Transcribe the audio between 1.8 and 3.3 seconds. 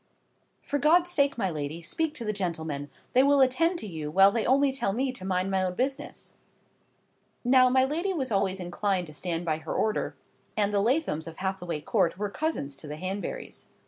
speak to the gentlemen; they